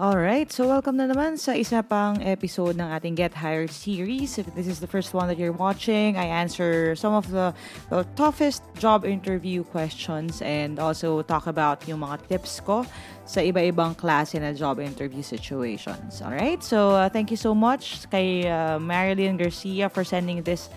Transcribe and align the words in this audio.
Alright, 0.00 0.48
so 0.48 0.64
welcome 0.64 0.96
na 0.96 1.04
naman 1.04 1.36
sa 1.36 1.52
isa 1.52 1.84
pang 1.84 2.24
episode 2.24 2.72
ng 2.80 2.88
ating 2.88 3.20
Get 3.20 3.36
Hired 3.36 3.68
series. 3.68 4.40
If 4.40 4.48
this 4.56 4.64
is 4.64 4.80
the 4.80 4.88
first 4.88 5.12
one 5.12 5.28
that 5.28 5.36
you're 5.36 5.52
watching, 5.52 6.16
I 6.16 6.24
answer 6.24 6.96
some 6.96 7.12
of 7.12 7.28
the, 7.28 7.52
the 7.92 8.08
toughest 8.16 8.64
job 8.80 9.04
interview 9.04 9.60
questions 9.60 10.40
and 10.40 10.80
also 10.80 11.20
talk 11.28 11.44
about 11.44 11.84
yung 11.84 12.00
mga 12.00 12.32
tips 12.32 12.64
ko 12.64 12.88
sa 13.28 13.44
iba-ibang 13.44 13.92
klase 13.92 14.40
na 14.40 14.56
job 14.56 14.80
interview 14.80 15.20
situations. 15.20 16.24
Alright, 16.24 16.64
so 16.64 16.96
uh, 16.96 17.12
thank 17.12 17.28
you 17.28 17.36
so 17.36 17.52
much 17.52 18.08
kay 18.08 18.48
uh, 18.48 18.80
Marilyn 18.80 19.36
Garcia 19.36 19.92
for 19.92 20.00
sending 20.00 20.40
this 20.40 20.72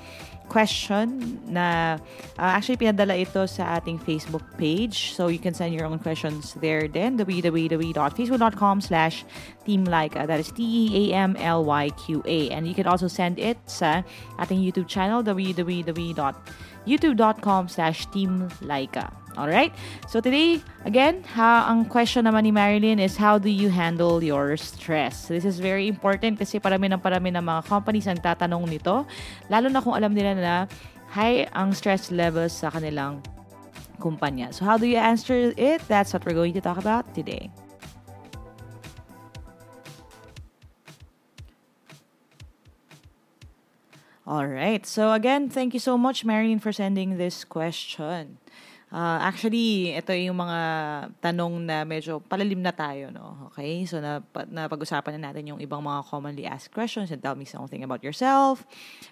question 0.54 1.42
na 1.50 1.98
uh, 2.38 2.54
actually 2.54 2.78
pinadala 2.78 3.18
ito 3.18 3.50
sa 3.50 3.82
ating 3.82 3.98
Facebook 3.98 4.46
page. 4.62 5.18
So 5.18 5.34
you 5.34 5.42
can 5.42 5.58
send 5.58 5.74
your 5.74 5.90
own 5.90 5.98
questions 5.98 6.54
there 6.62 6.86
then, 6.86 7.18
www.facebook.com 7.18 8.86
slash 8.86 9.26
teamlyka. 9.66 10.30
That 10.30 10.38
is 10.38 10.54
T-E-A-M-L-Y-Q-A. 10.54 12.40
And 12.54 12.70
you 12.70 12.78
can 12.78 12.86
also 12.86 13.10
send 13.10 13.42
it 13.42 13.58
sa 13.66 14.06
ating 14.38 14.62
YouTube 14.62 14.86
channel, 14.86 15.26
www.youtube.com 15.26 17.64
slash 17.74 18.06
teamlyka. 18.14 19.23
All 19.34 19.50
right. 19.50 19.74
So 20.06 20.22
today, 20.22 20.62
again, 20.86 21.26
ha, 21.34 21.66
ang 21.66 21.90
question 21.90 22.30
naman 22.30 22.46
ni 22.46 22.54
Marilyn 22.54 23.02
is 23.02 23.18
how 23.18 23.42
do 23.42 23.50
you 23.50 23.74
handle 23.74 24.22
your 24.22 24.54
stress? 24.62 25.26
This 25.26 25.42
is 25.42 25.58
very 25.58 25.90
important 25.90 26.38
kasi 26.38 26.62
parami 26.62 26.94
ng 26.94 27.02
parami 27.02 27.34
ng 27.34 27.42
mga 27.42 27.66
companies 27.66 28.06
ang 28.06 28.22
tatanong 28.22 28.70
nito. 28.70 29.10
Lalo 29.50 29.74
na 29.74 29.82
kung 29.82 29.98
alam 29.98 30.14
nila 30.14 30.38
na 30.38 30.54
high 31.10 31.50
ang 31.58 31.74
stress 31.74 32.14
levels 32.14 32.54
sa 32.54 32.70
kanilang 32.70 33.26
kumpanya. 33.98 34.54
So 34.54 34.70
how 34.70 34.78
do 34.78 34.86
you 34.86 35.02
answer 35.02 35.50
it? 35.58 35.82
That's 35.90 36.14
what 36.14 36.22
we're 36.30 36.38
going 36.38 36.54
to 36.54 36.62
talk 36.62 36.78
about 36.78 37.10
today. 37.18 37.50
All 44.30 44.46
right. 44.46 44.86
So 44.86 45.12
again, 45.12 45.50
thank 45.50 45.74
you 45.74 45.82
so 45.82 45.98
much, 45.98 46.22
Marilyn, 46.22 46.62
for 46.62 46.72
sending 46.72 47.18
this 47.18 47.42
question. 47.42 48.43
Uh, 48.94 49.18
actually, 49.26 49.90
ito 49.98 50.14
yung 50.14 50.38
mga 50.38 50.60
tanong 51.18 51.66
na 51.66 51.82
medyo 51.82 52.22
palalim 52.22 52.62
na 52.62 52.70
tayo, 52.70 53.10
no? 53.10 53.50
Okay? 53.50 53.90
So, 53.90 53.98
na, 53.98 54.22
na 54.54 54.70
pag-usapan 54.70 55.18
na 55.18 55.34
natin 55.34 55.50
yung 55.50 55.58
ibang 55.58 55.82
mga 55.82 56.06
commonly 56.06 56.46
asked 56.46 56.70
questions 56.70 57.10
and 57.10 57.18
tell 57.18 57.34
me 57.34 57.42
something 57.42 57.82
about 57.82 58.06
yourself. 58.06 58.62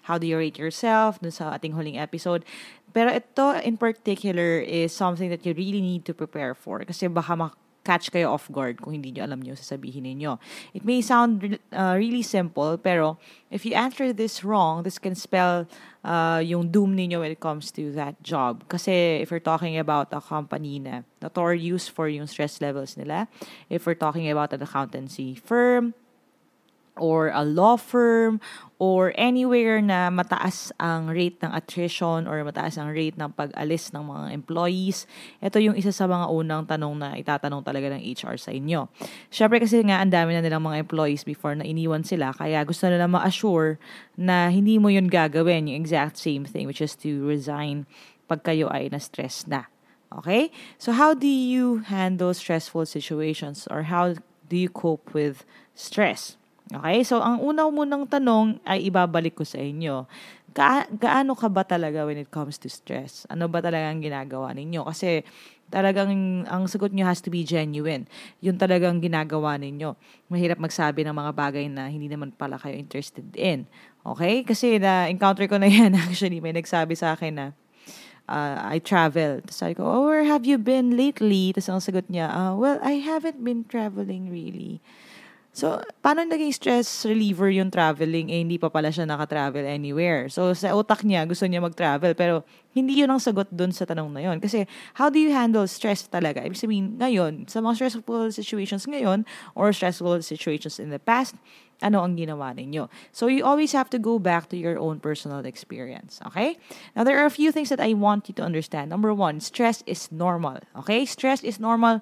How 0.06 0.22
do 0.22 0.30
you 0.30 0.38
rate 0.38 0.54
yourself? 0.54 1.18
Dun 1.18 1.34
sa 1.34 1.58
ating 1.58 1.74
huling 1.74 1.98
episode. 1.98 2.46
Pero 2.94 3.10
ito 3.10 3.58
in 3.66 3.74
particular 3.74 4.62
is 4.62 4.94
something 4.94 5.26
that 5.34 5.42
you 5.42 5.50
really 5.50 5.82
need 5.82 6.06
to 6.06 6.14
prepare 6.14 6.54
for 6.54 6.78
kasi 6.86 7.10
baka 7.10 7.34
mak- 7.34 7.61
catch 7.84 8.10
kayo 8.10 8.30
off 8.30 8.46
guard 8.50 8.80
kung 8.80 8.94
hindi 8.94 9.10
nyo 9.10 9.26
alam 9.26 9.42
nyo 9.42 9.54
sasabihin 9.54 10.06
ninyo. 10.06 10.38
It 10.74 10.86
may 10.86 11.02
sound 11.02 11.58
uh, 11.74 11.94
really 11.98 12.22
simple, 12.22 12.78
pero 12.78 13.18
if 13.50 13.66
you 13.66 13.74
answer 13.74 14.12
this 14.14 14.42
wrong, 14.46 14.82
this 14.82 14.98
can 14.98 15.14
spell 15.14 15.66
uh, 16.06 16.40
yung 16.42 16.70
doom 16.70 16.96
ninyo 16.96 17.20
when 17.20 17.30
it 17.30 17.40
comes 17.40 17.70
to 17.74 17.90
that 17.92 18.22
job. 18.22 18.64
Kasi 18.68 19.22
if 19.22 19.30
we're 19.30 19.42
talking 19.42 19.78
about 19.78 20.14
a 20.14 20.20
company 20.20 20.78
na 20.78 21.02
notorious 21.20 21.88
for 21.88 22.06
yung 22.08 22.26
stress 22.26 22.60
levels 22.60 22.96
nila, 22.96 23.26
if 23.68 23.86
we're 23.86 23.98
talking 23.98 24.30
about 24.30 24.52
an 24.52 24.62
accountancy 24.62 25.34
firm, 25.34 25.94
or 27.00 27.32
a 27.32 27.40
law 27.40 27.76
firm 27.80 28.36
or 28.76 29.14
anywhere 29.16 29.80
na 29.80 30.10
mataas 30.10 30.74
ang 30.76 31.08
rate 31.08 31.38
ng 31.40 31.54
attrition 31.54 32.26
or 32.28 32.42
mataas 32.44 32.76
ang 32.76 32.92
rate 32.92 33.16
ng 33.16 33.30
pag-alis 33.32 33.94
ng 33.94 34.04
mga 34.04 34.26
employees, 34.34 35.06
ito 35.38 35.56
yung 35.62 35.78
isa 35.78 35.94
sa 35.94 36.04
mga 36.04 36.28
unang 36.28 36.66
tanong 36.68 36.94
na 36.98 37.08
itatanong 37.16 37.62
talaga 37.64 37.94
ng 37.94 38.02
HR 38.02 38.36
sa 38.36 38.50
inyo. 38.52 38.90
Siyempre 39.32 39.62
kasi 39.62 39.80
nga 39.86 40.02
ang 40.02 40.10
dami 40.12 40.36
na 40.36 40.42
nilang 40.44 40.66
mga 40.66 40.82
employees 40.84 41.24
before 41.24 41.56
na 41.56 41.64
iniwan 41.64 42.04
sila, 42.04 42.34
kaya 42.36 42.60
gusto 42.66 42.90
nila 42.90 43.08
ma-assure 43.08 43.80
na 44.18 44.52
hindi 44.52 44.76
mo 44.76 44.92
yun 44.92 45.08
gagawin, 45.08 45.70
yung 45.70 45.78
exact 45.80 46.18
same 46.20 46.44
thing, 46.44 46.68
which 46.68 46.82
is 46.82 46.98
to 46.98 47.24
resign 47.24 47.86
pag 48.26 48.44
kayo 48.44 48.68
ay 48.68 48.92
na-stress 48.92 49.48
na. 49.48 49.70
Okay? 50.12 50.52
So 50.76 50.92
how 50.92 51.14
do 51.16 51.30
you 51.30 51.88
handle 51.88 52.36
stressful 52.36 52.84
situations 52.84 53.64
or 53.70 53.88
how 53.88 54.18
do 54.50 54.56
you 54.58 54.68
cope 54.68 55.16
with 55.16 55.48
stress? 55.72 56.36
Okay? 56.72 57.04
So, 57.04 57.20
ang 57.20 57.44
una 57.44 57.68
munang 57.68 58.08
tanong 58.08 58.60
ay 58.64 58.88
ibabalik 58.88 59.36
ko 59.36 59.44
sa 59.44 59.60
inyo. 59.60 60.08
Ga- 60.52 60.88
gaano 60.88 61.32
ka 61.36 61.48
ba 61.48 61.64
talaga 61.64 62.04
when 62.04 62.20
it 62.20 62.28
comes 62.28 62.56
to 62.60 62.68
stress? 62.68 63.24
Ano 63.28 63.48
ba 63.48 63.60
talaga 63.60 63.88
ang 63.88 64.00
ginagawa 64.00 64.52
ninyo? 64.52 64.84
Kasi 64.84 65.24
talagang 65.72 66.12
ang 66.44 66.68
sagot 66.68 66.92
nyo 66.92 67.08
has 67.08 67.24
to 67.24 67.32
be 67.32 67.44
genuine. 67.44 68.04
Yun 68.44 68.60
talagang 68.60 69.00
ginagawa 69.00 69.56
ninyo. 69.56 69.96
Mahirap 70.28 70.60
magsabi 70.60 71.04
ng 71.08 71.16
mga 71.16 71.32
bagay 71.32 71.64
na 71.72 71.88
hindi 71.88 72.12
naman 72.12 72.36
pala 72.36 72.60
kayo 72.60 72.76
interested 72.76 73.24
in. 73.32 73.64
Okay? 74.04 74.44
Kasi 74.44 74.76
na-encounter 74.76 75.48
ko 75.48 75.56
na 75.56 75.68
yan 75.68 75.96
actually. 76.04 76.44
May 76.44 76.52
nagsabi 76.52 76.92
sa 76.92 77.16
akin 77.16 77.32
na 77.32 77.46
uh, 78.28 78.60
I 78.60 78.78
travel. 78.78 79.40
Tapos 79.40 79.56
sabi 79.56 79.74
ko, 79.74 79.88
oh, 79.88 80.04
where 80.04 80.28
have 80.28 80.44
you 80.44 80.60
been 80.60 80.96
lately? 80.96 81.56
Tapos 81.56 81.68
ang 81.72 81.82
sagot 81.82 82.06
niya, 82.12 82.28
uh, 82.28 82.52
well, 82.54 82.76
I 82.84 83.00
haven't 83.00 83.40
been 83.40 83.64
traveling 83.64 84.28
really. 84.28 84.84
So, 85.52 85.84
paano 86.00 86.24
naging 86.24 86.48
stress 86.56 87.04
reliever 87.04 87.52
yung 87.52 87.68
traveling? 87.68 88.32
Eh, 88.32 88.40
hindi 88.40 88.56
pa 88.56 88.72
pala 88.72 88.88
siya 88.88 89.04
naka-travel 89.04 89.68
anywhere. 89.68 90.32
So, 90.32 90.56
sa 90.56 90.72
utak 90.72 91.04
niya, 91.04 91.28
gusto 91.28 91.44
niya 91.44 91.60
mag-travel. 91.60 92.16
Pero, 92.16 92.40
hindi 92.72 92.96
yun 92.96 93.12
ang 93.12 93.20
sagot 93.20 93.52
dun 93.52 93.68
sa 93.68 93.84
tanong 93.84 94.08
na 94.16 94.24
yun. 94.24 94.40
Kasi, 94.40 94.64
how 94.96 95.12
do 95.12 95.20
you 95.20 95.28
handle 95.28 95.68
stress 95.68 96.08
talaga? 96.08 96.40
Ibig 96.40 96.56
sabihin, 96.56 96.96
ngayon, 96.96 97.52
sa 97.52 97.60
mga 97.60 97.84
stressful 97.84 98.32
situations 98.32 98.88
ngayon, 98.88 99.28
or 99.52 99.76
stressful 99.76 100.24
situations 100.24 100.80
in 100.80 100.88
the 100.88 100.96
past, 100.96 101.36
ano 101.84 102.00
ang 102.00 102.16
ginawa 102.16 102.56
ninyo. 102.56 102.88
So, 103.12 103.28
you 103.28 103.44
always 103.44 103.76
have 103.76 103.92
to 103.92 104.00
go 104.00 104.16
back 104.16 104.48
to 104.50 104.56
your 104.56 104.80
own 104.80 105.04
personal 105.04 105.44
experience. 105.44 106.16
Okay? 106.32 106.56
Now, 106.96 107.04
there 107.04 107.20
are 107.20 107.28
a 107.28 107.34
few 107.34 107.52
things 107.52 107.68
that 107.68 107.80
I 107.82 107.92
want 107.92 108.24
you 108.24 108.34
to 108.40 108.42
understand. 108.42 108.88
Number 108.88 109.12
one, 109.12 109.44
stress 109.44 109.84
is 109.84 110.08
normal. 110.08 110.64
Okay? 110.80 111.04
Stress 111.04 111.44
is 111.44 111.60
normal. 111.60 112.00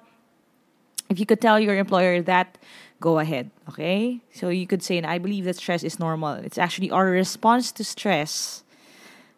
If 1.11 1.19
you 1.19 1.27
could 1.27 1.43
tell 1.43 1.59
your 1.59 1.75
employer 1.75 2.23
that, 2.23 2.55
go 3.01 3.19
ahead. 3.19 3.49
Okay? 3.67 4.21
So 4.31 4.47
you 4.47 4.69
could 4.69 4.85
say, 4.85 5.01
I 5.01 5.17
believe 5.17 5.43
that 5.45 5.57
stress 5.57 5.83
is 5.83 5.99
normal. 5.99 6.37
It's 6.45 6.61
actually 6.61 6.93
our 6.93 7.09
response 7.09 7.73
to 7.73 7.83
stress 7.83 8.63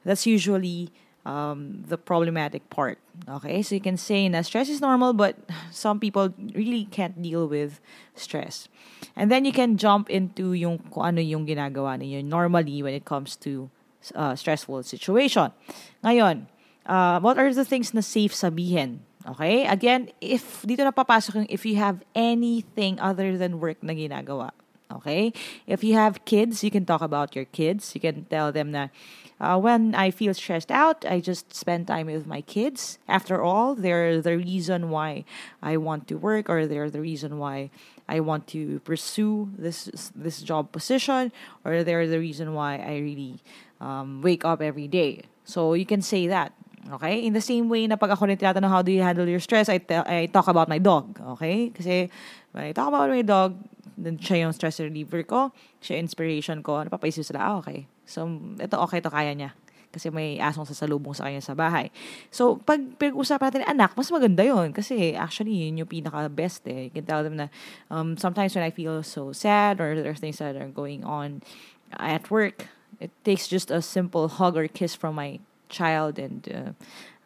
that's 0.04 0.28
usually 0.28 0.92
um, 1.26 1.88
the 1.88 1.98
problematic 1.98 2.70
part. 2.70 3.00
Okay? 3.28 3.64
So 3.64 3.74
you 3.74 3.82
can 3.82 3.96
say 3.96 4.28
that 4.28 4.46
stress 4.46 4.68
is 4.68 4.82
normal, 4.82 5.14
but 5.14 5.40
some 5.72 6.00
people 6.00 6.36
really 6.54 6.86
can't 6.92 7.18
deal 7.24 7.48
with 7.48 7.80
stress. 8.14 8.68
And 9.16 9.32
then 9.32 9.46
you 9.46 9.56
can 9.56 9.78
jump 9.78 10.12
into 10.12 10.52
yung 10.52 10.78
kung 10.92 11.16
ano 11.16 11.22
yung 11.24 11.48
ginagawa 11.48 11.96
ninyo 11.96 12.22
normally 12.22 12.84
when 12.84 12.94
it 12.94 13.06
comes 13.08 13.40
to 13.48 13.72
uh, 14.14 14.36
stressful 14.36 14.84
situation. 14.84 15.56
Ngayon, 16.04 16.52
uh, 16.86 17.24
what 17.24 17.40
are 17.40 17.54
the 17.56 17.64
things 17.64 17.96
na 17.96 18.04
safe 18.04 18.36
sabihin 18.36 19.00
Okay? 19.28 19.66
Again, 19.66 20.12
if 20.20 20.62
dito 20.64 20.84
na 20.84 20.92
papasok 20.92 21.44
yung 21.44 21.50
if 21.50 21.66
you 21.66 21.76
have 21.80 22.04
anything 22.16 23.00
other 23.00 23.38
than 23.38 23.60
work 23.60 23.80
na 23.82 23.94
ginagawa. 23.94 24.52
Okay? 24.92 25.34
If 25.66 25.84
you 25.84 25.96
have 25.96 26.26
kids, 26.26 26.64
you 26.64 26.70
can 26.70 26.86
talk 26.86 27.02
about 27.02 27.36
your 27.36 27.46
kids. 27.46 27.96
You 27.96 28.02
can 28.02 28.26
tell 28.30 28.52
them 28.52 28.72
that 28.74 28.92
uh, 29.40 29.58
when 29.58 29.96
I 29.96 30.12
feel 30.12 30.34
stressed 30.34 30.72
out, 30.72 31.06
I 31.06 31.20
just 31.20 31.54
spend 31.54 31.88
time 31.88 32.08
with 32.08 32.28
my 32.28 32.42
kids. 32.42 33.00
After 33.08 33.42
all, 33.42 33.76
they're 33.76 34.22
the 34.22 34.38
reason 34.38 34.90
why 34.90 35.26
I 35.62 35.78
want 35.78 36.08
to 36.10 36.16
work, 36.16 36.50
or 36.50 36.68
they're 36.68 36.90
the 36.90 37.02
reason 37.02 37.40
why 37.40 37.72
I 38.08 38.20
want 38.20 38.48
to 38.56 38.80
pursue 38.82 39.50
this 39.58 40.12
this 40.16 40.42
job 40.42 40.72
position, 40.72 41.32
or 41.66 41.84
they're 41.84 42.08
the 42.08 42.20
reason 42.20 42.54
why 42.54 42.78
I 42.78 43.00
really 43.00 43.42
um, 43.82 44.22
wake 44.22 44.46
up 44.46 44.62
every 44.62 44.88
day. 44.88 45.24
So 45.44 45.74
you 45.74 45.86
can 45.86 46.02
say 46.02 46.28
that. 46.28 46.54
Okay? 46.92 47.24
In 47.24 47.32
the 47.32 47.44
same 47.44 47.72
way 47.72 47.88
na 47.88 47.96
pag 47.96 48.12
ako 48.12 48.28
rin 48.28 48.36
tinatanong 48.36 48.72
how 48.72 48.82
do 48.84 48.92
you 48.92 49.00
handle 49.00 49.28
your 49.28 49.40
stress, 49.40 49.72
I, 49.72 49.80
te- 49.80 50.04
I 50.04 50.28
talk 50.28 50.48
about 50.48 50.68
my 50.68 50.80
dog. 50.80 51.16
Okay? 51.38 51.72
Kasi 51.72 52.12
when 52.52 52.64
I 52.68 52.72
talk 52.76 52.92
about 52.92 53.08
my 53.08 53.24
dog, 53.24 53.56
then 53.96 54.18
siya 54.20 54.48
yung 54.48 54.54
stress 54.54 54.82
reliever 54.82 55.24
ko, 55.24 55.54
siya 55.80 56.02
inspiration 56.02 56.60
ko, 56.66 56.84
napapaisip 56.84 57.24
sila, 57.24 57.40
ah, 57.40 57.54
okay. 57.62 57.88
So, 58.04 58.28
ito 58.60 58.76
okay, 58.84 59.00
to 59.00 59.14
kaya 59.14 59.32
niya. 59.32 59.56
Kasi 59.94 60.10
may 60.10 60.42
asong 60.42 60.66
sasalubong 60.66 61.14
sa 61.14 61.30
kanya 61.30 61.38
sa 61.46 61.54
bahay. 61.54 61.94
So, 62.34 62.58
pag 62.58 62.82
pinag-usapan 62.98 63.54
natin 63.54 63.66
anak, 63.70 63.94
mas 63.94 64.10
maganda 64.10 64.42
yon 64.42 64.74
Kasi 64.74 65.14
actually, 65.14 65.70
yun 65.70 65.86
yung 65.86 65.92
pinaka-best 65.92 66.66
eh. 66.66 66.90
You 66.90 66.94
can 66.98 67.06
tell 67.06 67.22
them 67.22 67.38
na 67.38 67.54
um, 67.94 68.18
sometimes 68.18 68.58
when 68.58 68.66
I 68.66 68.74
feel 68.74 69.06
so 69.06 69.30
sad 69.32 69.78
or 69.78 69.94
there 69.94 70.10
are 70.10 70.18
things 70.18 70.42
that 70.42 70.58
are 70.58 70.74
going 70.74 71.06
on 71.06 71.46
at 71.94 72.34
work, 72.34 72.74
it 72.98 73.14
takes 73.22 73.46
just 73.46 73.70
a 73.70 73.86
simple 73.86 74.26
hug 74.26 74.58
or 74.58 74.66
kiss 74.66 74.98
from 74.98 75.14
my 75.14 75.38
child 75.74 76.22
and 76.22 76.46
uh, 76.46 76.72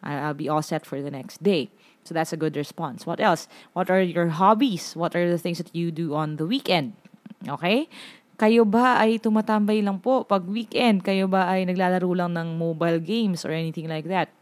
I'll 0.00 0.32
be 0.32 0.48
all 0.48 0.64
set 0.64 0.88
for 0.88 1.04
the 1.04 1.12
next 1.12 1.44
day. 1.44 1.68
So 2.08 2.16
that's 2.16 2.32
a 2.32 2.40
good 2.40 2.56
response. 2.56 3.04
What 3.04 3.20
else? 3.20 3.52
What 3.76 3.92
are 3.92 4.00
your 4.00 4.32
hobbies? 4.32 4.96
What 4.96 5.12
are 5.12 5.28
the 5.28 5.36
things 5.36 5.60
that 5.60 5.68
you 5.76 5.92
do 5.92 6.16
on 6.16 6.40
the 6.40 6.48
weekend? 6.48 6.96
Okay? 7.44 7.92
Kayo 8.40 8.64
ba 8.64 8.96
ay 8.96 9.20
tumatambay 9.20 9.84
lang 9.84 10.00
po 10.00 10.24
pag 10.24 10.48
weekend? 10.48 11.04
Kayo 11.04 11.28
ba 11.28 11.44
ay 11.52 11.68
naglalaro 11.68 12.08
lang 12.16 12.32
ng 12.32 12.56
mobile 12.56 12.96
games 12.96 13.44
or 13.44 13.52
anything 13.52 13.92
like 13.92 14.08
that? 14.08 14.32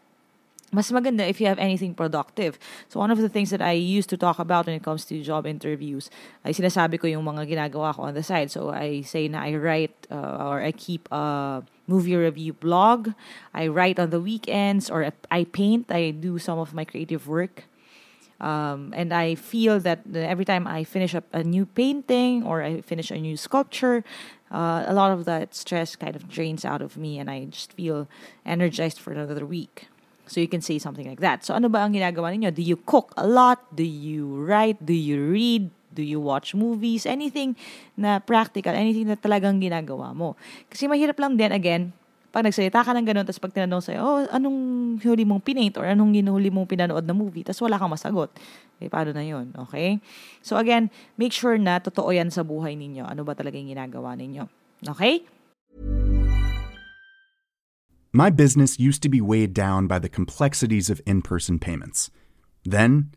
mas 0.73 0.91
maganda 0.91 1.27
if 1.29 1.41
you 1.41 1.47
have 1.47 1.59
anything 1.59 1.95
productive. 1.95 2.59
So 2.89 2.99
one 2.99 3.11
of 3.11 3.19
the 3.19 3.29
things 3.29 3.51
that 3.51 3.63
I 3.63 3.73
used 3.73 4.11
to 4.11 4.17
talk 4.17 4.39
about 4.39 4.67
when 4.67 4.75
it 4.75 4.83
comes 4.83 5.05
to 5.07 5.23
job 5.23 5.47
interviews, 5.47 6.11
ay 6.45 6.53
sinasabi 6.53 6.99
ko 6.99 7.07
yung 7.07 7.25
mga 7.25 7.47
ginagawa 7.47 7.95
ko 7.95 8.11
on 8.11 8.15
the 8.15 8.23
side. 8.23 8.51
So 8.51 8.71
I 8.71 9.03
say 9.07 9.29
na 9.29 9.47
I 9.47 9.55
write 9.55 9.95
uh, 10.11 10.51
or 10.51 10.61
I 10.61 10.73
keep 10.73 11.07
a 11.13 11.63
movie 11.87 12.17
review 12.17 12.53
blog. 12.53 13.11
I 13.55 13.69
write 13.69 13.99
on 13.99 14.11
the 14.11 14.21
weekends 14.21 14.91
or 14.91 15.13
I 15.31 15.45
paint. 15.45 15.91
I 15.91 16.11
do 16.11 16.39
some 16.39 16.59
of 16.59 16.75
my 16.75 16.85
creative 16.85 17.27
work. 17.29 17.65
Um, 18.39 18.93
and 18.95 19.15
I 19.15 19.35
feel 19.35 19.81
that 19.81 20.01
every 20.15 20.45
time 20.45 20.67
I 20.67 20.85
finish 20.85 21.15
up 21.15 21.25
a 21.33 21.43
new 21.43 21.65
painting 21.65 22.45
or 22.45 22.63
I 22.63 22.83
finish 22.83 23.11
a 23.11 23.17
new 23.17 23.37
sculpture, 23.37 24.05
uh, 24.53 24.85
a 24.87 24.93
lot 24.93 25.11
of 25.13 25.25
that 25.25 25.55
stress 25.55 25.97
kind 25.97 26.15
of 26.15 26.29
drains 26.29 26.65
out 26.65 26.83
of 26.83 26.97
me 26.97 27.19
and 27.19 27.31
I 27.31 27.47
just 27.47 27.73
feel 27.73 28.09
energized 28.45 29.01
for 29.01 29.13
another 29.13 29.47
week. 29.47 29.89
So 30.27 30.41
you 30.41 30.49
can 30.49 30.61
say 30.61 30.79
something 30.79 31.07
like 31.07 31.21
that. 31.21 31.47
So 31.47 31.55
ano 31.55 31.69
ba 31.69 31.87
ang 31.87 31.95
ginagawa 31.95 32.35
ninyo? 32.35 32.53
Do 32.53 32.63
you 32.63 32.77
cook 32.77 33.15
a 33.17 33.27
lot? 33.27 33.63
Do 33.75 33.87
you 33.87 34.27
write? 34.27 34.85
Do 34.85 34.93
you 34.93 35.23
read? 35.23 35.71
Do 35.97 36.05
you 36.05 36.21
watch 36.21 36.53
movies? 36.53 37.09
Anything 37.09 37.57
na 37.97 38.21
practical, 38.21 38.77
anything 38.77 39.09
na 39.09 39.17
talagang 39.17 39.65
ginagawa 39.65 40.13
mo. 40.13 40.37
Kasi 40.69 40.85
mahirap 40.85 41.17
lang 41.17 41.41
din, 41.41 41.57
again, 41.57 41.97
pag 42.37 42.45
nagsalita 42.45 42.85
ka 42.85 42.93
ng 42.93 43.09
ganun, 43.09 43.25
tapos 43.25 43.41
pag 43.41 43.57
tinanong 43.57 43.81
sa'yo, 43.81 44.01
oh, 44.05 44.21
anong 44.29 44.59
huli 45.01 45.25
mong 45.25 45.41
pinaint 45.41 45.73
or 45.81 45.89
anong 45.89 46.13
huli 46.13 46.53
mong 46.53 46.69
pinanood 46.69 47.09
na 47.09 47.17
movie, 47.17 47.41
tapos 47.41 47.65
wala 47.65 47.81
kang 47.81 47.89
masagot. 47.89 48.29
Eh, 48.77 48.93
paano 48.93 49.17
na 49.17 49.25
yun? 49.25 49.57
Okay? 49.57 50.05
So 50.45 50.61
again, 50.61 50.93
make 51.17 51.33
sure 51.33 51.57
na 51.57 51.81
totoo 51.81 52.13
yan 52.13 52.29
sa 52.29 52.45
buhay 52.45 52.77
ninyo. 52.77 53.09
Ano 53.09 53.25
ba 53.25 53.33
talaga 53.33 53.57
yung 53.57 53.73
ginagawa 53.73 54.13
ninyo? 54.21 54.45
Okay? 54.85 55.25
My 58.13 58.29
business 58.29 58.77
used 58.77 59.01
to 59.01 59.09
be 59.09 59.25
weighed 59.25 59.57
down 59.57 59.89
by 59.89 59.97
the 59.97 60.13
complexities 60.13 60.93
of 60.93 61.01
in 61.09 61.25
person 61.25 61.57
payments. 61.57 62.13
Then, 62.69 63.17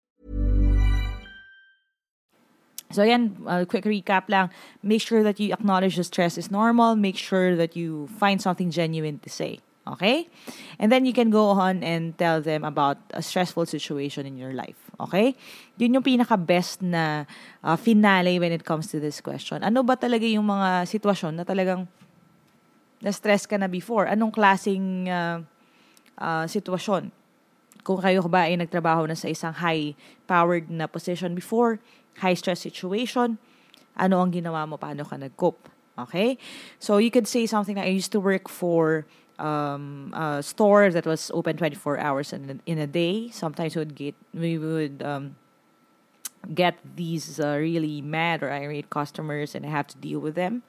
So 2.93 3.03
again, 3.03 3.37
a 3.47 3.65
quick 3.65 3.85
recap 3.85 4.29
lang. 4.29 4.49
Make 4.83 5.01
sure 5.01 5.23
that 5.23 5.39
you 5.39 5.53
acknowledge 5.53 5.95
the 5.95 6.03
stress 6.03 6.37
is 6.37 6.51
normal. 6.51 6.95
Make 6.95 7.17
sure 7.17 7.55
that 7.55 7.75
you 7.75 8.07
find 8.19 8.41
something 8.41 8.71
genuine 8.71 9.19
to 9.19 9.29
say. 9.29 9.59
Okay? 9.87 10.29
And 10.77 10.91
then 10.91 11.05
you 11.05 11.13
can 11.13 11.33
go 11.33 11.57
on 11.57 11.81
and 11.81 12.13
tell 12.17 12.41
them 12.41 12.63
about 12.63 12.97
a 13.11 13.21
stressful 13.21 13.65
situation 13.65 14.25
in 14.25 14.37
your 14.37 14.53
life. 14.53 14.77
Okay? 15.01 15.33
Yun 15.77 15.97
yung 15.97 16.05
pinaka-best 16.05 16.85
na 16.85 17.25
uh, 17.65 17.75
finale 17.75 18.37
when 18.37 18.53
it 18.53 18.61
comes 18.61 18.93
to 18.93 19.01
this 19.01 19.21
question. 19.21 19.65
Ano 19.65 19.81
ba 19.81 19.97
talaga 19.97 20.29
yung 20.29 20.45
mga 20.45 20.85
sitwasyon 20.85 21.41
na 21.41 21.43
talagang 21.43 21.89
na-stress 23.01 23.49
ka 23.49 23.57
na 23.57 23.65
before? 23.65 24.05
Anong 24.05 24.29
klaseng 24.29 25.09
uh, 25.09 25.41
uh, 26.21 26.45
sitwasyon? 26.45 27.09
Kung 27.81 27.97
kayo 27.97 28.21
ba 28.29 28.45
ay 28.45 28.61
nagtrabaho 28.61 29.09
na 29.09 29.17
sa 29.17 29.25
isang 29.25 29.57
high-powered 29.57 30.69
na 30.69 30.85
position 30.85 31.33
before, 31.33 31.81
high-stress 32.21 32.61
situation, 32.61 33.37
ano 33.97 34.21
ang 34.21 34.31
ginawa 34.31 34.69
mo? 34.69 34.77
Paano 34.77 35.03
ka 35.03 35.17
nag-cope? 35.17 35.67
Okay? 35.97 36.37
So 36.79 36.97
you 36.97 37.11
could 37.11 37.27
say 37.27 37.45
something 37.45 37.75
like, 37.75 37.89
I 37.89 37.93
used 37.93 38.13
to 38.13 38.21
work 38.21 38.47
for 38.47 39.05
um, 39.41 40.13
a 40.15 40.41
store 40.41 40.89
that 40.89 41.05
was 41.05 41.31
open 41.33 41.57
24 41.57 41.99
hours 41.99 42.31
in 42.33 42.49
a, 42.49 42.69
in 42.69 42.77
a 42.77 42.87
day. 42.87 43.29
Sometimes 43.29 43.75
we 43.75 43.79
would 43.81 43.95
get, 43.95 44.15
we 44.33 44.57
would 44.57 45.01
um, 45.03 45.35
get 46.53 46.77
these 46.95 47.39
uh, 47.39 47.57
really 47.59 48.01
mad 48.01 48.43
or 48.43 48.51
irate 48.51 48.89
customers 48.89 49.55
and 49.55 49.65
I 49.65 49.69
have 49.69 49.87
to 49.87 49.97
deal 49.97 50.19
with 50.19 50.35
them. 50.35 50.63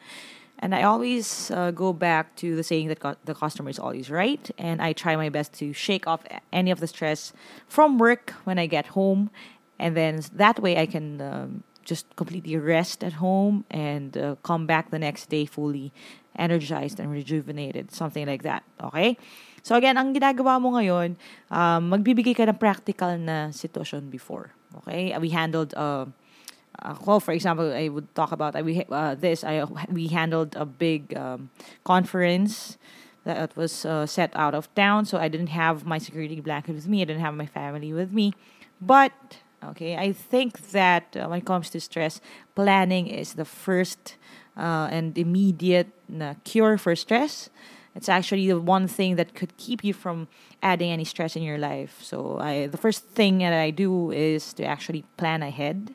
And 0.63 0.77
I 0.77 0.85
always 0.85 1.51
uh, 1.51 1.73
go 1.73 1.93
back 1.93 2.37
to 2.37 2.55
the 2.55 2.63
saying 2.63 2.87
that 2.87 3.01
co- 3.01 3.17
the 3.25 3.35
customer 3.35 3.69
is 3.69 3.81
always 3.81 4.11
right. 4.11 4.49
And 4.57 4.81
I 4.81 4.93
try 4.93 5.17
my 5.17 5.29
best 5.29 5.53
to 5.55 5.73
shake 5.73 6.07
off 6.07 6.23
any 6.53 6.71
of 6.71 6.79
the 6.79 6.87
stress 6.87 7.33
from 7.67 7.99
work 7.99 8.31
when 8.45 8.61
I 8.61 8.67
get 8.67 8.95
home. 8.95 9.31
And 9.83 9.99
then 9.99 10.23
that 10.39 10.63
way 10.63 10.79
I 10.79 10.87
can 10.87 11.19
um, 11.19 11.67
just 11.83 12.07
completely 12.15 12.55
rest 12.55 13.03
at 13.03 13.19
home 13.19 13.67
and 13.67 14.15
uh, 14.15 14.39
come 14.47 14.71
back 14.71 14.95
the 14.95 15.03
next 15.03 15.27
day 15.27 15.43
fully 15.43 15.91
energized 16.39 17.03
and 17.03 17.11
rejuvenated. 17.11 17.91
Something 17.91 18.31
like 18.31 18.47
that. 18.47 18.63
Okay? 18.79 19.19
So 19.67 19.75
again, 19.75 19.99
ang 19.99 20.15
ginagawa 20.15 20.63
mo 20.63 20.79
ngayon, 20.79 21.19
um, 21.51 21.91
magbibigay 21.91 22.39
ka 22.39 22.47
ng 22.47 22.63
practical 22.63 23.19
na 23.19 23.51
situation 23.51 24.07
before. 24.07 24.55
Okay? 24.83 25.11
We 25.19 25.35
handled... 25.35 25.75
Uh, 25.75 26.07
well, 27.05 27.21
for 27.21 27.33
example, 27.33 27.73
I 27.73 27.89
would 27.89 28.15
talk 28.15 28.33
about 28.33 28.57
uh, 28.57 28.65
we 28.65 28.83
uh, 28.91 29.15
this. 29.15 29.45
I 29.45 29.63
we 29.93 30.09
handled 30.09 30.57
a 30.57 30.65
big 30.65 31.15
um, 31.15 31.51
conference 31.85 32.81
that 33.25 33.55
was 33.55 33.85
uh, 33.85 34.07
set 34.07 34.33
out 34.35 34.55
of 34.55 34.73
town, 34.75 35.05
so 35.05 35.19
I 35.19 35.29
didn't 35.29 35.53
have 35.53 35.85
my 35.85 35.99
security 35.99 36.41
blanket 36.41 36.75
with 36.75 36.89
me. 36.89 37.03
I 37.03 37.05
didn't 37.05 37.23
have 37.23 37.37
my 37.37 37.47
family 37.47 37.93
with 37.93 38.11
me, 38.11 38.33
but 38.81 39.13
Okay, 39.65 39.97
I 39.97 40.13
think 40.13 40.71
that 40.73 41.17
uh, 41.17 41.29
when 41.29 41.39
it 41.39 41.47
comes 41.47 41.71
to 41.71 41.81
stress, 41.81 42.21
planning 42.55 43.07
is 43.07 43.35
the 43.35 43.45
first 43.45 44.17
uh, 44.57 44.89
and 44.91 45.17
immediate 45.17 45.89
uh, 46.21 46.35
cure 46.45 46.77
for 46.79 46.97
stress. 46.97 47.49
It's 47.95 48.09
actually 48.09 48.49
the 48.49 48.61
one 48.61 48.89
thing 48.89 49.17
that 49.17 49.35
could 49.35 49.57
keep 49.59 49.85
you 49.85 49.93
from 49.93 50.27
adding 50.63 50.91
any 50.91 51.05
stress 51.05 51.37
in 51.37 51.43
your 51.43 51.59
life. 51.59 51.99
So 52.03 52.39
I, 52.41 52.67
the 52.67 52.79
first 52.79 53.05
thing 53.05 53.39
that 53.39 53.53
I 53.53 53.71
do 53.71 54.11
is 54.11 54.53
to 54.55 54.65
actually 54.65 55.05
plan 55.17 55.43
ahead 55.43 55.95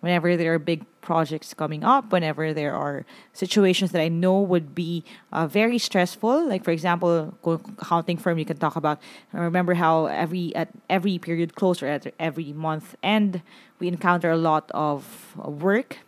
whenever 0.00 0.36
there 0.36 0.54
are 0.54 0.58
big 0.58 0.84
projects 1.00 1.54
coming 1.54 1.84
up, 1.84 2.12
whenever 2.12 2.52
there 2.52 2.74
are 2.74 3.04
situations 3.32 3.92
that 3.92 4.02
I 4.02 4.08
know 4.08 4.40
would 4.40 4.74
be 4.74 5.04
uh, 5.32 5.46
very 5.46 5.78
stressful. 5.78 6.48
Like 6.48 6.64
for 6.64 6.70
example, 6.70 7.34
accounting 7.80 8.18
firm, 8.18 8.38
you 8.38 8.44
can 8.44 8.58
talk 8.58 8.76
about. 8.76 9.00
I 9.32 9.38
remember 9.38 9.74
how 9.74 10.06
every 10.06 10.54
at 10.54 10.68
every 10.88 11.18
period 11.18 11.54
close 11.54 11.82
or 11.82 11.86
at 11.86 12.12
every 12.18 12.52
month 12.52 12.94
end, 13.02 13.42
we 13.78 13.88
encounter 13.88 14.30
a 14.30 14.36
lot 14.36 14.70
of 14.72 15.36
work 15.36 15.98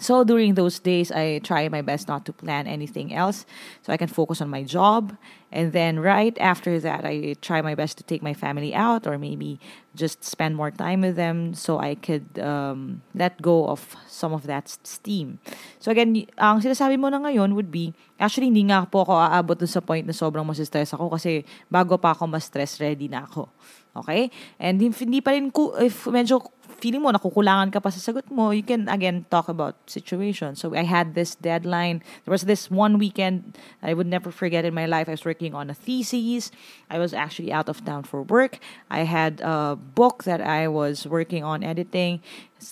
so 0.00 0.24
during 0.24 0.56
those 0.56 0.80
days, 0.80 1.12
I 1.12 1.44
try 1.44 1.68
my 1.68 1.84
best 1.84 2.08
not 2.08 2.24
to 2.24 2.32
plan 2.32 2.66
anything 2.66 3.12
else 3.12 3.44
so 3.84 3.92
I 3.92 4.00
can 4.00 4.08
focus 4.08 4.40
on 4.40 4.48
my 4.48 4.64
job. 4.64 5.12
And 5.52 5.76
then 5.76 6.00
right 6.00 6.32
after 6.40 6.80
that, 6.80 7.04
I 7.04 7.36
try 7.42 7.60
my 7.60 7.74
best 7.74 7.98
to 7.98 8.04
take 8.04 8.22
my 8.22 8.32
family 8.32 8.72
out 8.74 9.06
or 9.06 9.18
maybe 9.18 9.60
just 9.94 10.24
spend 10.24 10.56
more 10.56 10.70
time 10.70 11.02
with 11.02 11.16
them 11.16 11.52
so 11.52 11.78
I 11.78 11.96
could 11.96 12.38
um, 12.38 13.02
let 13.14 13.42
go 13.42 13.68
of 13.68 13.94
some 14.08 14.32
of 14.32 14.48
that 14.48 14.72
steam. 14.88 15.38
So 15.82 15.90
again, 15.90 16.16
ang 16.38 16.64
sinasabi 16.64 16.96
mo 16.96 17.12
na 17.12 17.20
ngayon 17.20 17.52
would 17.52 17.68
be, 17.68 17.92
actually 18.16 18.48
hindi 18.48 18.64
nga 18.72 18.88
po 18.88 19.04
ako 19.04 19.20
aabot 19.20 19.58
sa 19.68 19.84
point 19.84 20.06
na 20.06 20.16
sobrang 20.16 20.48
stress 20.56 20.96
ako 20.96 21.12
kasi 21.18 21.44
bago 21.68 22.00
pa 22.00 22.16
ako 22.16 22.24
mas-stress, 22.30 22.80
ready 22.80 23.10
na 23.10 23.28
ako. 23.28 23.52
Okay? 23.90 24.30
And 24.56 24.80
if 24.80 25.02
hindi 25.02 25.20
pa 25.20 25.34
rin, 25.34 25.50
if 25.82 26.06
medyo 26.06 26.40
feeling 26.80 27.04
mo 27.04 27.12
nakukulangan 27.12 27.68
ka 27.68 27.78
pa 27.78 27.92
sa 27.92 28.00
sagot 28.00 28.24
mo, 28.32 28.50
you 28.50 28.64
can 28.64 28.88
again 28.88 29.28
talk 29.28 29.52
about 29.52 29.76
situation. 29.84 30.56
So 30.56 30.72
I 30.72 30.88
had 30.88 31.12
this 31.14 31.36
deadline. 31.36 32.00
There 32.24 32.32
was 32.32 32.48
this 32.48 32.72
one 32.72 32.96
weekend 32.96 33.60
I 33.84 33.92
would 33.92 34.08
never 34.08 34.32
forget 34.32 34.64
in 34.64 34.72
my 34.72 34.88
life. 34.88 35.06
I 35.06 35.12
was 35.12 35.24
working 35.24 35.52
on 35.54 35.68
a 35.68 35.76
thesis. 35.76 36.50
I 36.88 36.98
was 36.98 37.12
actually 37.12 37.52
out 37.52 37.68
of 37.68 37.84
town 37.84 38.08
for 38.08 38.24
work. 38.24 38.58
I 38.88 39.04
had 39.04 39.44
a 39.44 39.76
book 39.76 40.24
that 40.24 40.40
I 40.40 40.66
was 40.66 41.06
working 41.06 41.44
on 41.44 41.62
editing, 41.62 42.24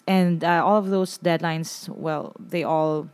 and 0.08 0.42
uh, 0.42 0.64
all 0.64 0.80
of 0.80 0.88
those 0.88 1.20
deadlines. 1.20 1.88
Well, 1.92 2.32
they 2.40 2.64
all 2.64 3.12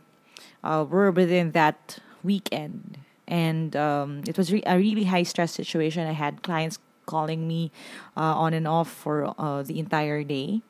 uh, 0.63 0.87
were 0.87 1.11
within 1.11 1.51
that 1.51 1.99
weekend, 2.23 3.03
and 3.27 3.75
um, 3.75 4.23
it 4.25 4.39
was 4.39 4.49
re- 4.55 4.63
a 4.65 4.79
really 4.79 5.11
high 5.11 5.27
stress 5.27 5.51
situation. 5.51 6.07
I 6.07 6.15
had 6.15 6.41
clients 6.41 6.79
calling 7.05 7.47
me 7.47 7.71
uh, 8.17 8.33
on 8.33 8.53
and 8.53 8.67
off 8.67 8.89
for 8.89 9.33
uh, 9.37 9.61
the 9.61 9.77
entire 9.77 10.23
day 10.23 10.63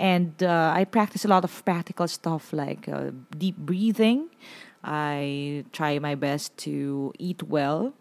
and 0.00 0.42
uh, 0.42 0.72
I 0.74 0.84
practice 0.84 1.26
a 1.26 1.28
lot 1.28 1.44
of 1.44 1.64
practical 1.64 2.08
stuff 2.08 2.54
like 2.54 2.88
uh, 2.88 3.10
deep 3.36 3.56
breathing. 3.56 4.30
I 4.82 5.64
try 5.72 5.98
my 5.98 6.14
best 6.14 6.56
to 6.64 7.12
eat 7.18 7.42
well, 7.42 7.92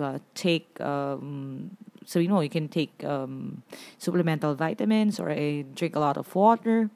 uh, 0.00 0.20
take 0.34 0.80
um, 0.80 1.76
so 2.06 2.18
you 2.18 2.28
know 2.28 2.40
you 2.40 2.48
can 2.48 2.68
take 2.68 3.04
um, 3.04 3.62
supplemental 3.98 4.54
vitamins 4.54 5.20
or 5.20 5.30
I 5.30 5.66
drink 5.74 5.94
a 5.96 6.00
lot 6.00 6.16
of 6.16 6.34
water. 6.34 6.88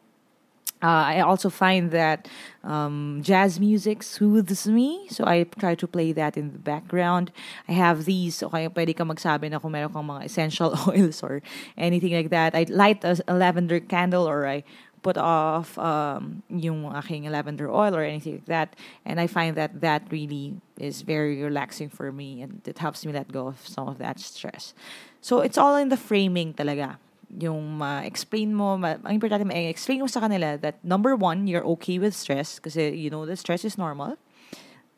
Uh, 0.80 1.18
I 1.18 1.20
also 1.20 1.50
find 1.50 1.90
that 1.90 2.28
um, 2.62 3.18
jazz 3.23 3.58
music 3.58 4.02
soothes 4.02 4.66
me, 4.68 5.08
so 5.11 5.25
I 5.26 5.42
try 5.58 5.75
to 5.75 5.87
play 5.88 6.12
that 6.12 6.37
in 6.37 6.52
the 6.52 6.58
background. 6.58 7.32
I 7.68 7.73
have 7.73 8.04
these, 8.04 8.42
okay, 8.42 8.68
pwede 8.68 8.97
ka 8.97 9.02
magsabi 9.02 9.50
na 9.50 9.58
kung 9.58 9.73
meron 9.73 9.92
kang 9.92 10.06
mga 10.06 10.25
essential 10.25 10.78
oils 10.88 11.23
or 11.23 11.42
anything 11.76 12.14
like 12.14 12.30
that. 12.30 12.54
I 12.54 12.66
light 12.68 13.02
a, 13.02 13.18
a 13.26 13.35
lavender 13.35 13.80
candle 13.80 14.28
or 14.28 14.47
I 14.47 14.62
put 15.02 15.16
off 15.16 15.78
um, 15.78 16.42
yung 16.49 16.94
aking 16.94 17.25
lavender 17.30 17.70
oil 17.70 17.94
or 17.94 18.02
anything 18.02 18.35
like 18.35 18.47
that. 18.47 18.76
And 19.04 19.20
I 19.20 19.26
find 19.26 19.56
that 19.56 19.80
that 19.80 20.02
really 20.11 20.61
is 20.78 21.02
very 21.02 21.42
relaxing 21.42 21.88
for 21.88 22.12
me 22.12 22.42
and 22.42 22.62
it 22.66 22.78
helps 22.78 23.04
me 23.04 23.12
let 23.12 23.32
go 23.32 23.49
of 23.49 23.66
some 23.66 23.88
of 23.88 23.99
that 23.99 24.20
stress. 24.20 24.75
So 25.20 25.40
it's 25.40 25.58
all 25.58 25.76
in 25.76 25.88
the 25.88 25.97
framing 25.97 26.54
talaga 26.54 26.99
yung 27.28 27.76
ma-explain 27.76 28.56
mo, 28.56 28.80
ma- 28.80 28.97
ang 29.04 29.14
importante 29.20 29.44
ma-explain 29.44 30.00
mo 30.00 30.08
sa 30.08 30.25
kanila 30.25 30.56
that 30.56 30.80
number 30.80 31.12
one, 31.12 31.44
you're 31.47 31.66
okay 31.76 32.00
with 32.00 32.16
stress 32.16 32.56
kasi 32.56 32.97
you 32.97 33.12
know 33.12 33.28
that 33.28 33.37
stress 33.37 33.64
is 33.68 33.76
normal. 33.76 34.16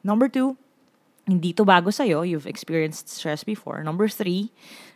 Number 0.06 0.30
two, 0.30 0.56
hindi 1.26 1.52
to 1.54 1.66
bago 1.66 1.92
sa'yo. 1.92 2.22
You've 2.26 2.46
experienced 2.46 3.10
stress 3.10 3.44
before. 3.44 3.82
Number 3.82 4.08
three, 4.08 4.50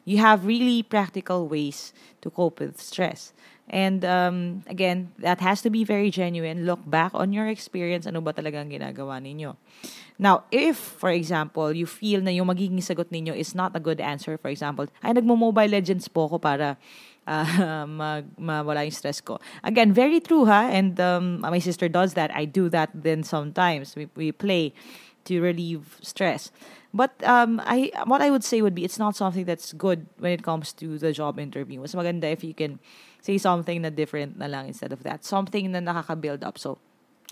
you 0.07 0.19
have 0.19 0.47
really 0.47 0.83
practical 0.83 1.47
ways 1.47 1.93
to 2.23 2.31
cope 2.31 2.59
with 2.59 2.81
stress. 2.81 3.35
And 3.65 4.05
um, 4.05 4.63
again, 4.69 5.13
that 5.19 5.41
has 5.41 5.63
to 5.63 5.71
be 5.71 5.85
very 5.85 6.11
genuine. 6.11 6.67
Look 6.69 6.85
back 6.85 7.13
on 7.15 7.33
your 7.33 7.49
experience. 7.49 8.05
Ano 8.05 8.21
ba 8.21 8.37
talagang 8.37 8.69
ginagawa 8.69 9.25
ninyo? 9.25 9.57
Now, 10.21 10.45
if, 10.53 10.77
for 10.77 11.09
example, 11.09 11.73
you 11.73 11.89
feel 11.89 12.21
na 12.21 12.31
yung 12.31 12.53
magiging 12.53 12.85
sagot 12.85 13.09
ninyo 13.09 13.33
is 13.33 13.57
not 13.57 13.73
a 13.73 13.81
good 13.81 14.05
answer, 14.05 14.37
for 14.37 14.53
example, 14.53 14.87
ay, 15.01 15.17
nagmo-mobile 15.17 15.73
legends 15.73 16.07
po 16.13 16.29
ako 16.29 16.39
para 16.39 16.77
uh, 17.27 17.87
mag, 17.87 18.93
stress 18.93 19.21
ko. 19.21 19.39
Again, 19.63 19.93
very 19.93 20.21
true 20.21 20.45
ha. 20.45 20.69
And 20.71 21.01
um, 21.01 21.41
my 21.41 21.59
sister 21.59 21.89
does 21.89 22.15
that. 22.15 22.35
I 22.35 22.45
do 22.45 22.69
that 22.69 22.91
then 22.95 23.23
sometimes. 23.23 23.97
We, 23.97 24.09
we 24.15 24.33
play 24.33 24.73
to 25.25 25.41
relieve 25.41 25.99
stress. 26.03 26.51
But 26.93 27.11
um, 27.25 27.61
I 27.65 27.91
what 28.07 28.23
I 28.23 28.31
would 28.31 28.45
say 28.45 28.63
would 28.63 28.75
be 28.75 28.85
it's 28.85 28.99
not 28.99 29.17
something 29.17 29.45
that's 29.45 29.73
good 29.73 30.07
when 30.19 30.31
it 30.31 30.45
comes 30.45 30.73
to 30.75 30.97
the 30.97 31.13
job 31.13 31.41
interview. 31.41 31.81
Mas 31.81 31.95
maganda 31.95 32.31
if 32.31 32.45
you 32.45 32.55
can 32.55 32.79
say 33.21 33.39
something 33.39 33.83
na 33.83 33.91
different 33.91 34.39
na 34.39 34.47
lang 34.47 34.69
instead 34.69 34.93
of 34.93 35.03
that. 35.03 35.25
Something 35.25 35.73
na 35.73 35.81
nakaka-build 35.81 36.45
up. 36.45 36.59
So, 36.59 36.79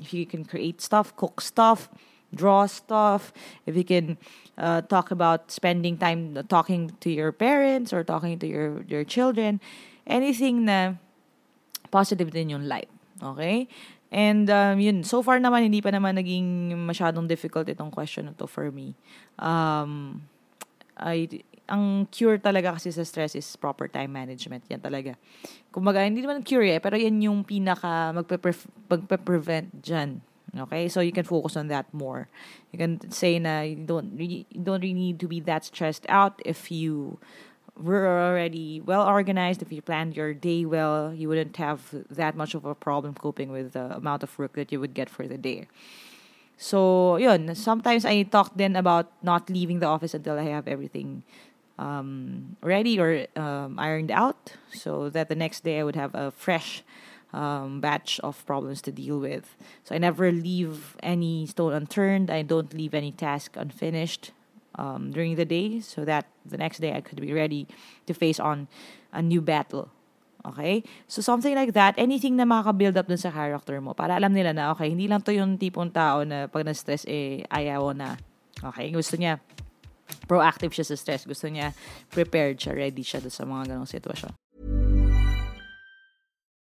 if 0.01 0.13
you 0.13 0.27
can 0.27 0.45
create 0.45 0.81
stuff, 0.81 1.15
cook 1.15 1.41
stuff, 1.41 1.93
draw 2.35 2.67
stuff, 2.67 3.33
if 3.67 3.77
you 3.77 3.85
can 3.85 4.17
uh, 4.59 4.83
talk 4.83 5.11
about 5.11 5.51
spending 5.51 5.97
time 5.97 6.37
talking 6.49 6.93
to 7.01 7.11
your 7.11 7.33
parents 7.33 7.93
or 7.93 8.05
talking 8.05 8.39
to 8.39 8.47
your 8.47 8.85
your 8.89 9.05
children, 9.05 9.61
anything 10.07 10.65
na 10.65 11.01
positive 11.93 12.33
din 12.33 12.53
yung 12.53 12.65
light. 12.69 12.89
Okay? 13.23 13.69
And 14.13 14.49
um, 14.53 14.77
yun, 14.77 15.05
so 15.05 15.25
far 15.25 15.41
naman, 15.41 15.73
hindi 15.73 15.81
pa 15.81 15.89
naman 15.89 16.21
naging 16.21 16.77
masyadong 16.85 17.25
difficult 17.25 17.65
itong 17.69 17.89
question 17.89 18.29
na 18.29 18.37
to 18.37 18.45
for 18.45 18.69
me. 18.69 18.93
Um, 19.41 20.25
I, 21.01 21.41
ang 21.65 22.05
cure 22.13 22.37
talaga 22.37 22.77
kasi 22.77 22.93
sa 22.93 23.09
stress 23.09 23.33
is 23.33 23.49
proper 23.57 23.89
time 23.89 24.13
management. 24.13 24.69
Yan 24.69 24.85
talaga. 24.85 25.17
Kumbaga, 25.73 26.05
hindi 26.05 26.21
naman 26.21 26.45
cure 26.45 26.77
eh, 26.77 26.81
pero 26.85 27.01
yan 27.01 27.25
yung 27.25 27.41
pinaka 27.41 28.13
magpe-prevent 28.13 29.73
dyan 29.81 30.21
Okay, 30.53 30.89
so 30.89 31.01
you 31.01 31.13
can 31.13 31.25
focus 31.25 31.57
on 31.57 31.69
that 31.69 31.93
more. 31.95 32.29
You 32.73 32.79
can 32.79 33.11
say 33.11 33.39
na 33.39 33.63
you 33.63 33.77
don't 33.77 34.21
you 34.21 34.45
don't 34.53 34.83
really 34.85 34.93
need 34.93 35.19
to 35.21 35.29
be 35.29 35.41
that 35.41 35.65
stressed 35.65 36.05
out 36.11 36.43
if 36.45 36.71
you 36.71 37.19
were 37.81 38.05
already 38.05 38.81
well 38.85 39.09
organized. 39.09 39.63
If 39.63 39.73
you 39.73 39.81
planned 39.81 40.15
your 40.15 40.35
day 40.35 40.67
well, 40.67 41.15
you 41.15 41.29
wouldn't 41.29 41.57
have 41.57 41.89
that 42.11 42.37
much 42.37 42.53
of 42.55 42.67
a 42.67 42.75
problem 42.75 43.15
coping 43.15 43.51
with 43.51 43.73
the 43.73 43.97
amount 43.97 44.23
of 44.23 44.39
work 44.39 44.53
that 44.55 44.71
you 44.71 44.79
would 44.81 44.93
get 44.93 45.09
for 45.09 45.27
the 45.27 45.39
day. 45.39 45.69
So, 46.59 47.17
yun, 47.17 47.55
sometimes 47.55 48.05
I 48.05 48.23
talk 48.23 48.53
then 48.55 48.77
about 48.77 49.11
not 49.23 49.51
leaving 49.51 49.81
the 49.81 49.87
office 49.87 50.15
until 50.15 50.39
I 50.39 50.45
have 50.45 50.69
everything 50.69 51.25
um, 51.79 52.57
ready 52.63 53.01
or 53.01 53.27
um, 53.37 53.79
ironed 53.79 54.11
out 54.11 54.53
so 54.73 55.09
that 55.11 55.29
the 55.29 55.35
next 55.35 55.65
day 55.65 55.81
I 55.81 55.83
would 55.83 55.97
have 55.97 56.15
a 56.15 56.31
fresh 56.31 56.85
um, 57.33 57.81
batch 57.81 58.21
of 58.21 58.45
problems 58.47 58.81
to 58.83 58.93
deal 58.93 59.19
with. 59.19 59.57
So 59.85 59.95
I 59.95 59.99
never 59.99 60.31
leave 60.31 60.97
any 61.03 61.47
stone 61.47 61.73
unturned. 61.73 62.31
I 62.31 62.43
don't 62.43 62.73
leave 62.73 62.95
any 62.95 63.13
task 63.13 63.57
unfinished 63.57 64.33
um, 64.77 65.11
during 65.11 65.37
the 65.37 65.45
day 65.45 65.81
so 65.81 66.05
that 66.05 66.27
the 66.45 66.57
next 66.57 66.79
day 66.81 66.93
I 66.93 67.01
could 67.01 67.21
be 67.21 67.33
ready 67.33 67.67
to 68.07 68.15
face 68.15 68.41
on 68.41 68.69
a 69.13 69.23
new 69.23 69.41
battle. 69.41 69.91
Okay? 70.45 70.83
So 71.07 71.23
something 71.23 71.55
like 71.55 71.73
that, 71.73 71.95
anything 71.97 72.37
na 72.37 72.45
makaka-build 72.45 72.99
up 72.99 73.07
dun 73.07 73.21
sa 73.21 73.31
character 73.31 73.81
mo 73.81 73.95
para 73.95 74.19
alam 74.19 74.35
nila 74.35 74.53
na, 74.53 74.75
okay, 74.75 74.91
hindi 74.91 75.07
lang 75.07 75.23
to 75.23 75.33
yung 75.33 75.57
tipong 75.57 75.93
tao 75.95 76.27
na 76.27 76.51
pag 76.51 76.67
na-stress, 76.67 77.07
eh, 77.07 77.47
ayaw 77.49 77.95
na. 77.95 78.19
Okay? 78.59 78.91
Gusto 78.91 79.15
niya, 79.17 79.39
proactive 80.27 80.75
siya 80.75 80.87
sa 80.87 80.97
stress. 80.99 81.25
Gusto 81.25 81.47
niya, 81.47 81.71
prepared 82.11 82.59
siya, 82.59 82.75
ready 82.75 83.07
siya 83.07 83.23
sa 83.31 83.47
mga 83.47 83.75
ganong 83.75 83.89
sitwasyon. 83.89 84.42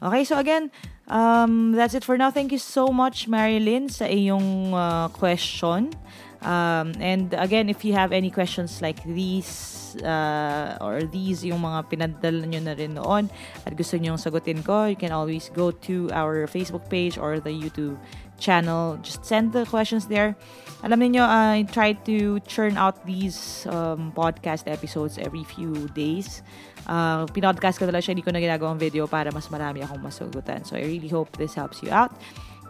Okay, 0.00 0.24
so 0.24 0.38
again, 0.38 0.70
um, 1.08 1.72
that's 1.72 1.92
it 1.94 2.04
for 2.04 2.16
now. 2.16 2.30
Thank 2.30 2.52
you 2.52 2.58
so 2.58 2.88
much, 2.88 3.28
Marilyn, 3.28 3.92
sa 3.92 4.08
iyong 4.08 4.72
uh, 4.72 5.08
question. 5.12 5.92
Um, 6.40 6.96
and 7.00 7.34
again, 7.34 7.68
if 7.68 7.84
you 7.84 7.92
have 7.92 8.12
any 8.12 8.30
questions 8.30 8.80
like 8.80 9.04
these 9.04 9.96
uh, 10.00 10.78
or 10.80 11.02
these 11.04 11.44
yung 11.44 11.60
mga 11.60 11.90
pinadala 11.92 12.48
nyo 12.48 12.60
na 12.64 12.72
rin 12.72 12.94
noon 12.96 13.28
at 13.66 13.76
gusto 13.76 14.00
nyo 14.00 14.16
sagutin 14.16 14.64
ko, 14.64 14.88
you 14.88 14.96
can 14.96 15.12
always 15.12 15.52
go 15.52 15.70
to 15.84 16.08
our 16.12 16.48
Facebook 16.48 16.88
page 16.88 17.18
or 17.18 17.40
the 17.40 17.52
YouTube 17.52 18.00
channel. 18.40 18.96
Just 19.04 19.24
send 19.24 19.52
the 19.52 19.68
questions 19.68 20.08
there. 20.08 20.34
Alam 20.80 21.12
niyo, 21.12 21.28
I 21.28 21.68
try 21.68 21.92
to 22.08 22.40
churn 22.48 22.80
out 22.80 23.04
these 23.04 23.68
um, 23.68 24.16
podcast 24.16 24.64
episodes 24.64 25.20
every 25.20 25.44
few 25.44 25.92
days. 25.92 26.40
Uh, 26.88 27.28
pinodcast 27.28 27.76
ko 27.76 27.84
talaga 27.84 28.00
siya, 28.00 28.16
hindi 28.16 28.24
ko 28.24 28.32
na 28.32 28.40
ginagawang 28.40 28.80
video 28.80 29.04
para 29.04 29.28
mas 29.28 29.52
marami 29.52 29.84
akong 29.84 30.00
masugutan. 30.00 30.64
So 30.64 30.80
I 30.80 30.88
really 30.88 31.12
hope 31.12 31.36
this 31.36 31.52
helps 31.52 31.84
you 31.84 31.92
out. 31.92 32.16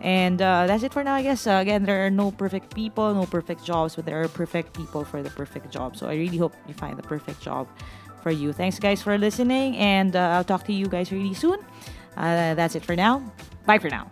And 0.00 0.40
uh, 0.40 0.66
that's 0.66 0.82
it 0.82 0.92
for 0.92 1.04
now, 1.04 1.14
I 1.14 1.22
guess. 1.22 1.46
Uh, 1.46 1.58
again, 1.60 1.84
there 1.84 2.06
are 2.06 2.10
no 2.10 2.30
perfect 2.30 2.74
people, 2.74 3.12
no 3.14 3.26
perfect 3.26 3.64
jobs, 3.64 3.96
but 3.96 4.06
there 4.06 4.22
are 4.22 4.28
perfect 4.28 4.72
people 4.72 5.04
for 5.04 5.22
the 5.22 5.30
perfect 5.30 5.70
job. 5.70 5.96
So 5.96 6.08
I 6.08 6.14
really 6.14 6.38
hope 6.38 6.54
you 6.66 6.74
find 6.74 6.96
the 6.96 7.02
perfect 7.02 7.40
job 7.40 7.68
for 8.22 8.30
you. 8.30 8.52
Thanks, 8.52 8.78
guys, 8.78 9.02
for 9.02 9.16
listening, 9.18 9.76
and 9.76 10.16
uh, 10.16 10.36
I'll 10.36 10.44
talk 10.44 10.64
to 10.66 10.72
you 10.72 10.86
guys 10.86 11.12
really 11.12 11.34
soon. 11.34 11.58
Uh, 12.16 12.54
that's 12.54 12.74
it 12.74 12.84
for 12.84 12.96
now. 12.96 13.22
Bye 13.66 13.78
for 13.78 13.88
now. 13.88 14.10